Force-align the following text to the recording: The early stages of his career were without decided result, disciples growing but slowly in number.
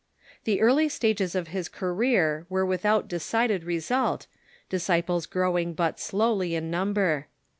The 0.45 0.61
early 0.61 0.89
stages 0.89 1.35
of 1.35 1.49
his 1.49 1.69
career 1.69 2.47
were 2.49 2.65
without 2.65 3.07
decided 3.07 3.63
result, 3.63 4.25
disciples 4.67 5.27
growing 5.27 5.75
but 5.75 5.99
slowly 5.99 6.55
in 6.55 6.71
number. 6.71 7.27